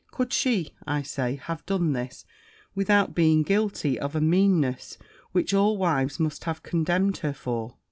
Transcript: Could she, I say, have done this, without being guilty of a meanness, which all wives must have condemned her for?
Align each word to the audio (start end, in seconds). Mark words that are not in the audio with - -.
Could 0.09 0.33
she, 0.33 0.73
I 0.87 1.03
say, 1.03 1.35
have 1.35 1.63
done 1.67 1.93
this, 1.93 2.25
without 2.73 3.13
being 3.13 3.43
guilty 3.43 3.99
of 3.99 4.15
a 4.15 4.19
meanness, 4.19 4.97
which 5.31 5.53
all 5.53 5.77
wives 5.77 6.19
must 6.19 6.45
have 6.45 6.63
condemned 6.63 7.17
her 7.17 7.33
for? 7.35 7.75